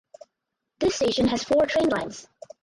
This 0.79 0.95
station 0.95 1.27
has 1.27 1.43
four 1.43 1.67
train 1.67 1.87
lines. 1.89 2.27